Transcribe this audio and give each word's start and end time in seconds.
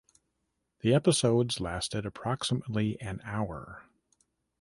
The 0.79 0.95
episodes 0.95 1.59
lasted 1.59 2.07
approximately 2.07 2.99
an 3.01 3.21
hour. 3.23 3.83